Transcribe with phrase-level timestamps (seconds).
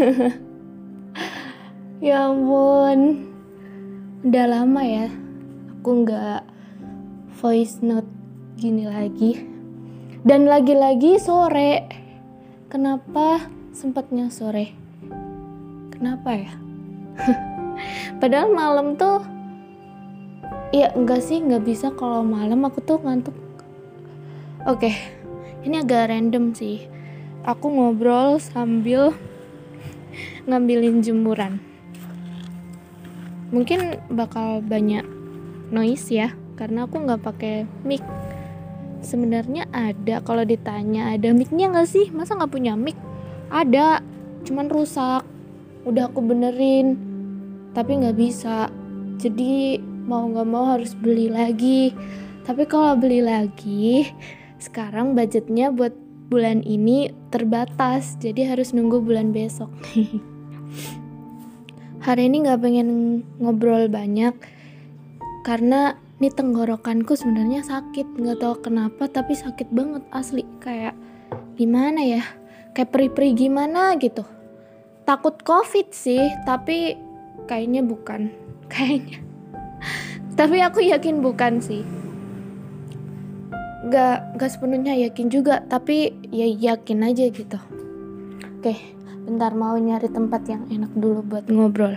[2.06, 3.28] ya ampun.
[4.24, 5.08] Udah lama ya
[5.80, 6.42] aku nggak
[7.40, 8.08] voice note
[8.56, 9.44] gini lagi.
[10.20, 11.88] Dan lagi-lagi sore.
[12.68, 14.76] Kenapa sempatnya sore?
[15.92, 16.52] Kenapa ya?
[18.20, 19.24] Padahal malam tuh
[20.70, 23.36] ya enggak sih nggak bisa kalau malam aku tuh ngantuk.
[24.68, 24.92] Oke
[25.64, 26.88] ini agak random sih.
[27.44, 29.12] Aku ngobrol sambil
[30.46, 31.60] ngambilin jemuran.
[33.50, 35.02] Mungkin bakal banyak
[35.74, 38.02] noise ya karena aku nggak pakai mic.
[39.00, 42.06] Sebenarnya ada kalau ditanya ada micnya nggak sih?
[42.12, 42.94] Masa nggak punya mic?
[43.50, 44.04] Ada
[44.46, 45.26] cuman rusak.
[45.88, 47.00] Udah aku benerin
[47.74, 48.70] tapi nggak bisa.
[49.18, 51.94] Jadi mau nggak mau harus beli lagi.
[52.46, 54.10] Tapi kalau beli lagi
[54.60, 59.68] sekarang budgetnya buat bulan ini terbatas jadi harus nunggu bulan besok.
[62.06, 64.32] Hari ini nggak pengen ngobrol banyak
[65.42, 70.46] karena ini tenggorokanku sebenarnya sakit nggak tahu kenapa tapi sakit banget asli.
[70.62, 70.94] Kayak
[71.58, 72.22] gimana ya?
[72.78, 74.22] Kayak peri-peri gimana gitu.
[75.02, 76.94] Takut covid sih tapi
[77.50, 78.30] kayaknya bukan.
[78.70, 79.18] Kayaknya.
[80.38, 81.82] Tapi aku yakin bukan sih
[83.80, 87.58] nggak nggak sepenuhnya yakin juga tapi ya yakin aja gitu.
[88.60, 88.76] Oke
[89.24, 91.96] bentar mau nyari tempat yang enak dulu buat ngobrol.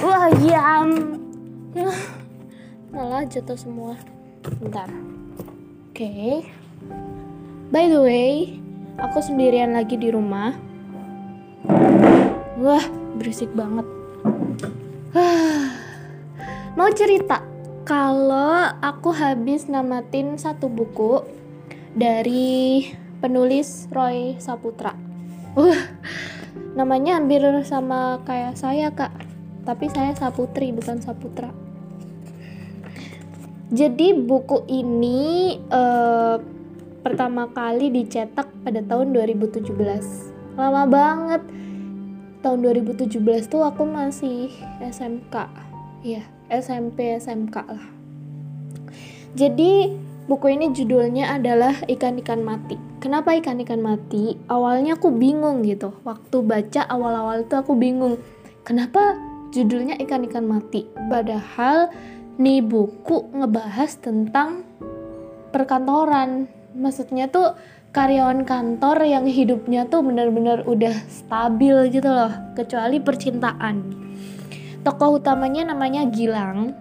[0.00, 0.86] Wah ya
[1.74, 1.90] ya
[2.94, 3.98] malah jatuh semua.
[4.60, 4.88] Bentar.
[5.90, 6.46] Oke.
[7.74, 8.60] By the way
[9.02, 10.54] aku sendirian lagi di rumah.
[12.60, 12.84] Wah
[13.18, 13.84] berisik banget.
[16.74, 17.53] Mau cerita
[17.84, 21.20] kalau aku habis namatin satu buku
[21.92, 22.88] dari
[23.20, 24.96] penulis Roy Saputra.
[25.54, 25.76] Uh
[26.74, 29.12] namanya hampir sama kayak saya kak.
[29.64, 31.52] Tapi saya Saputri bukan Saputra.
[33.72, 36.36] Jadi buku ini uh,
[37.00, 39.72] pertama kali dicetak pada tahun 2017
[40.56, 41.42] lama banget.
[42.44, 43.08] Tahun 2017
[43.48, 44.52] tuh aku masih
[44.84, 45.48] SMK
[46.04, 47.86] ya SMP SMK lah
[49.34, 49.90] jadi
[50.24, 52.80] Buku ini judulnya adalah Ikan-ikan mati.
[52.96, 54.40] Kenapa ikan-ikan mati?
[54.48, 55.92] Awalnya aku bingung gitu.
[56.00, 58.16] Waktu baca awal-awal itu aku bingung.
[58.64, 59.20] Kenapa
[59.52, 60.88] judulnya Ikan-ikan mati?
[61.12, 61.92] Padahal
[62.40, 64.64] nih buku ngebahas tentang
[65.52, 66.48] perkantoran.
[66.72, 67.52] Maksudnya tuh
[67.92, 72.32] karyawan kantor yang hidupnya tuh benar-benar udah stabil gitu loh.
[72.56, 74.03] Kecuali percintaan.
[74.84, 76.76] Tokoh utamanya namanya Gilang.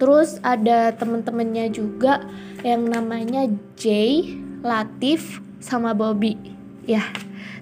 [0.00, 2.24] Terus ada temen-temennya juga
[2.64, 6.36] yang namanya Jay, Latif, sama Bobby.
[6.84, 7.04] Ya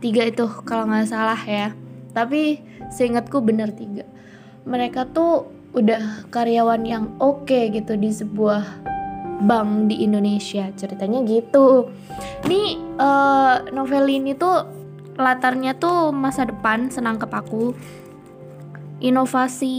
[0.00, 1.72] tiga itu kalau nggak salah ya.
[2.12, 2.60] Tapi
[2.92, 4.04] seingatku bener tiga.
[4.64, 8.64] Mereka tuh udah karyawan yang oke okay gitu di sebuah
[9.44, 10.72] bank di Indonesia.
[10.76, 11.92] Ceritanya gitu.
[12.48, 14.64] Ini uh, novel ini tuh
[15.16, 17.72] latarnya tuh masa depan senangkep aku
[19.00, 19.76] inovasi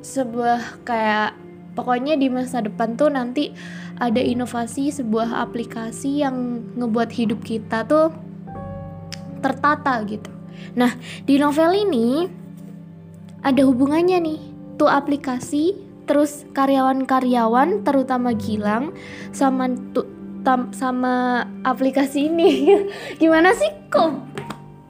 [0.00, 1.36] sebuah kayak
[1.76, 3.52] pokoknya di masa depan tuh nanti
[4.00, 8.12] ada inovasi sebuah aplikasi yang ngebuat hidup kita tuh
[9.40, 10.30] tertata gitu.
[10.76, 12.28] Nah, di novel ini
[13.44, 14.40] ada hubungannya nih.
[14.76, 18.92] Tuh aplikasi terus karyawan-karyawan terutama Gilang
[19.32, 20.04] sama tuh
[20.44, 22.72] tam, sama aplikasi ini.
[23.20, 24.16] Gimana sih kok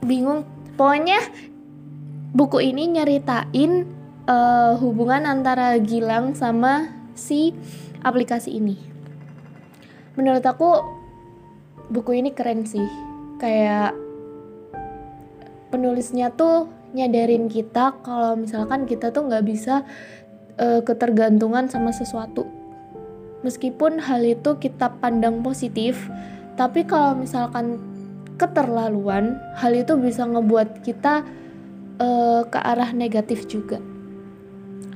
[0.03, 0.43] bingung?
[0.77, 1.23] Pokoknya
[2.37, 3.89] buku ini nyeritain
[4.29, 7.57] uh, hubungan antara Gilang sama si
[8.05, 8.77] aplikasi ini.
[10.21, 10.85] Menurut aku
[11.89, 12.85] buku ini keren sih.
[13.41, 13.97] Kayak
[15.73, 19.89] penulisnya tuh nyadarin kita kalau misalkan kita tuh nggak bisa
[20.61, 22.45] uh, ketergantungan sama sesuatu.
[23.45, 26.09] Meskipun hal itu kita pandang positif,
[26.61, 27.81] tapi kalau misalkan
[28.37, 31.25] keterlaluan, hal itu bisa ngebuat kita
[32.01, 33.83] uh, ke arah negatif juga.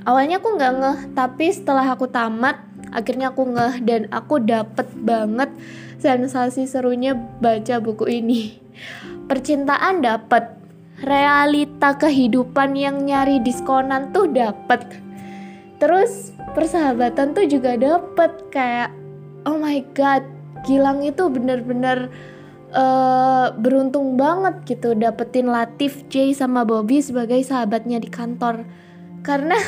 [0.09, 2.57] Awalnya aku nggak ngeh tapi setelah aku tamat
[2.91, 5.53] akhirnya aku ngeh dan aku dapet banget
[6.01, 8.57] sensasi serunya baca buku ini.
[9.29, 10.57] Percintaan dapet
[11.05, 14.85] realita kehidupan yang nyari diskonan tuh dapet.
[15.81, 18.93] Terus persahabatan tuh juga dapet kayak
[19.49, 20.25] oh my god
[20.61, 22.13] Gilang itu bener-bener
[22.75, 28.67] uh, beruntung banget gitu dapetin Latif, Jay sama Bobby sebagai sahabatnya di kantor.
[29.23, 29.59] Karena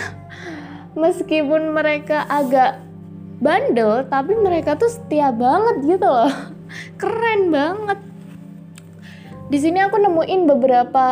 [1.03, 2.83] meskipun mereka agak
[3.43, 6.33] bandel tapi mereka tuh setia banget gitu loh.
[7.01, 7.99] Keren banget.
[9.53, 11.07] Di sini aku nemuin beberapa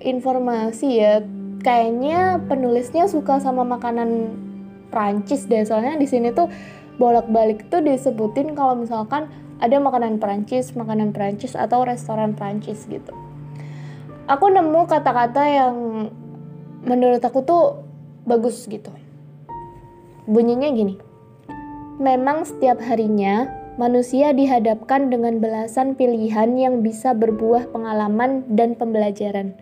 [0.00, 1.20] informasi ya.
[1.62, 4.34] Kayaknya penulisnya suka sama makanan
[4.90, 5.62] Prancis deh.
[5.62, 6.50] Soalnya di sini tuh
[6.98, 9.30] bolak-balik tuh disebutin kalau misalkan
[9.62, 13.14] ada makanan Prancis, makanan Prancis atau restoran Prancis gitu.
[14.26, 15.76] Aku nemu kata-kata yang
[16.82, 17.86] menurut aku tuh
[18.26, 18.90] bagus gitu.
[20.26, 20.98] Bunyinya gini.
[22.02, 23.46] Memang setiap harinya
[23.78, 29.54] manusia dihadapkan dengan belasan pilihan yang bisa berbuah pengalaman dan pembelajaran.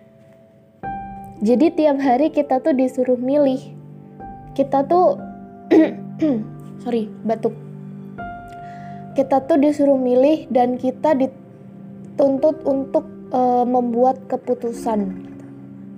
[1.40, 3.60] Jadi tiap hari kita tuh disuruh milih.
[4.56, 5.16] Kita tuh
[6.84, 7.69] sorry, batuk.
[9.20, 13.04] Kita tuh disuruh milih dan kita dituntut untuk
[13.36, 15.28] uh, membuat keputusan.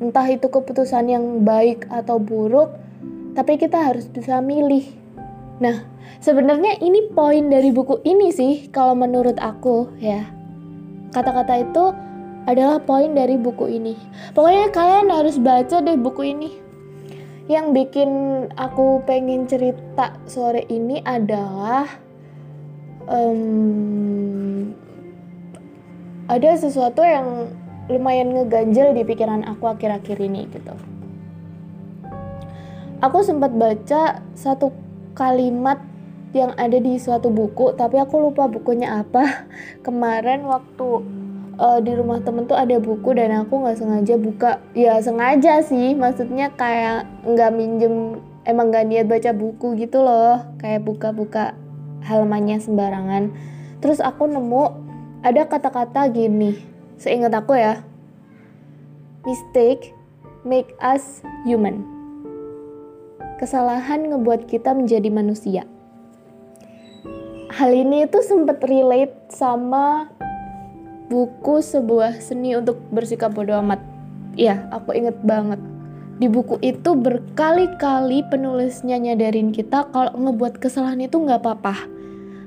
[0.02, 2.74] Entah itu keputusan yang baik atau buruk,
[3.38, 4.82] tapi kita harus bisa milih.
[5.62, 5.92] Nah,
[6.22, 10.22] Sebenarnya ini poin dari buku ini sih kalau menurut aku ya.
[11.10, 11.84] Kata-kata itu
[12.46, 13.98] adalah poin dari buku ini.
[14.30, 16.50] Pokoknya kalian harus baca deh buku ini.
[17.50, 18.10] Yang bikin
[18.54, 21.90] aku pengen cerita sore ini adalah
[23.08, 24.72] um,
[26.30, 27.50] ada sesuatu yang
[27.90, 30.74] lumayan ngeganjel di pikiran aku akhir-akhir ini gitu.
[33.02, 34.70] Aku sempat baca satu
[35.18, 35.82] kalimat
[36.32, 39.50] yang ada di suatu buku tapi aku lupa bukunya apa.
[39.86, 40.88] Kemarin waktu
[41.58, 44.50] uh, di rumah temen tuh ada buku dan aku nggak sengaja buka.
[44.72, 50.38] Ya sengaja sih maksudnya kayak nggak minjem emang nggak niat baca buku gitu loh.
[50.62, 51.58] Kayak buka-buka
[52.06, 53.32] halamannya sembarangan.
[53.82, 54.64] Terus aku nemu
[55.22, 56.58] ada kata-kata gini.
[56.98, 57.82] Seingat aku ya.
[59.22, 59.94] Mistake
[60.42, 61.86] make us human.
[63.38, 65.62] Kesalahan ngebuat kita menjadi manusia.
[67.52, 70.08] Hal ini itu sempat relate sama
[71.10, 73.82] buku sebuah seni untuk bersikap bodoh amat.
[74.38, 75.60] Ya, aku inget banget.
[76.22, 81.90] Di buku itu berkali-kali penulisnya nyadarin kita kalau ngebuat kesalahan itu nggak apa-apa.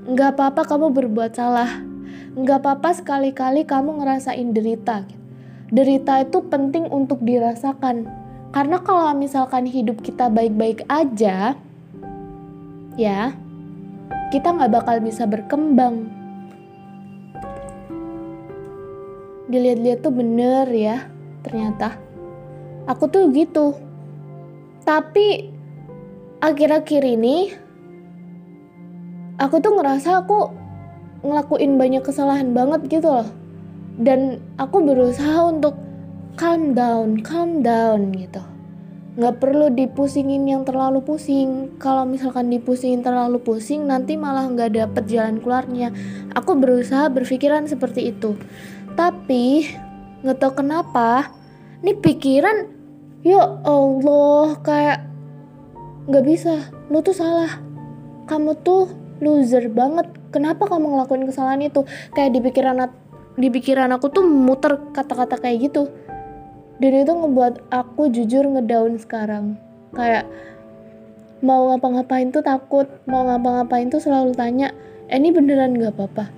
[0.08, 1.84] Nggak apa-apa kamu berbuat salah.
[2.40, 5.04] Nggak apa-apa sekali-kali kamu ngerasain derita.
[5.76, 8.08] Derita itu penting untuk dirasakan.
[8.56, 11.60] Karena kalau misalkan hidup kita baik-baik aja,
[12.96, 13.36] ya,
[14.32, 16.08] kita nggak bakal bisa berkembang.
[19.52, 21.12] Dilihat-lihat tuh bener ya,
[21.44, 22.05] ternyata.
[22.86, 23.74] Aku tuh gitu.
[24.86, 25.50] Tapi
[26.42, 27.50] akhir-akhir ini
[29.42, 30.54] aku tuh ngerasa aku
[31.26, 33.30] ngelakuin banyak kesalahan banget gitu loh.
[33.96, 35.74] Dan aku berusaha untuk
[36.36, 38.44] calm down, calm down gitu
[39.16, 45.08] nggak perlu dipusingin yang terlalu pusing kalau misalkan dipusingin terlalu pusing nanti malah nggak dapet
[45.08, 45.96] jalan keluarnya
[46.36, 48.36] aku berusaha berpikiran seperti itu
[49.00, 49.72] tapi
[50.20, 51.32] nggak tahu kenapa
[51.80, 52.75] ini pikiran
[53.26, 55.00] ya Allah kayak
[56.06, 56.70] nggak bisa.
[56.94, 57.58] Lu tuh salah.
[58.30, 60.06] Kamu tuh loser banget.
[60.30, 61.82] Kenapa kamu ngelakuin kesalahan itu?
[62.14, 62.78] Kayak di pikiran
[63.36, 65.90] di pikiran aku tuh muter kata-kata kayak gitu.
[66.78, 69.58] Dan itu ngebuat aku jujur ngedown sekarang.
[69.98, 70.30] Kayak
[71.42, 72.86] mau ngapa-ngapain tuh takut.
[73.10, 74.70] Mau ngapa-ngapain tuh selalu tanya
[75.10, 76.30] eh ini beneran gak apa-apa?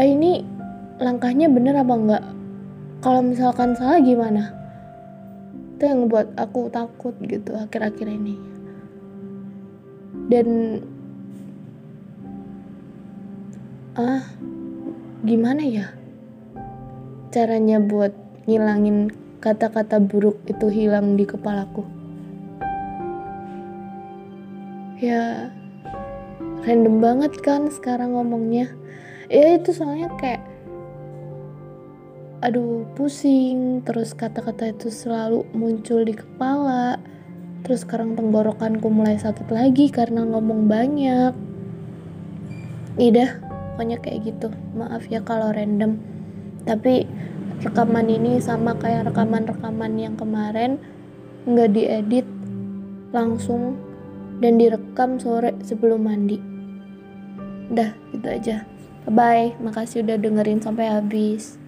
[0.00, 0.44] Eh ini
[1.00, 2.24] langkahnya bener apa enggak
[3.00, 4.52] kalau misalkan salah gimana
[5.80, 8.36] itu yang ngebuat aku takut gitu akhir-akhir ini
[10.28, 10.48] dan
[13.96, 14.20] ah
[15.24, 15.88] gimana ya
[17.32, 18.12] caranya buat
[18.44, 19.08] ngilangin
[19.40, 21.86] kata-kata buruk itu hilang di kepalaku.
[25.00, 25.48] Ya,
[26.68, 28.68] random banget kan sekarang ngomongnya.
[29.32, 30.44] Ya itu soalnya kayak
[32.40, 33.84] aduh pusing.
[33.84, 36.96] Terus kata-kata itu selalu muncul di kepala.
[37.64, 41.32] Terus sekarang tenggorokanku mulai sakit lagi karena ngomong banyak.
[42.96, 43.38] Ida
[43.76, 44.48] pokoknya kayak gitu.
[44.76, 46.00] Maaf ya kalau random.
[46.64, 47.04] Tapi
[47.60, 50.80] rekaman ini sama kayak rekaman-rekaman yang kemarin
[51.44, 52.28] nggak diedit
[53.12, 53.76] langsung
[54.40, 56.40] dan direkam sore sebelum mandi.
[57.68, 58.56] Udah gitu aja.
[59.08, 61.59] Bye bye makasih udah dengerin sampai habis